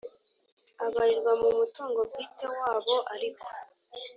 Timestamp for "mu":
1.41-1.49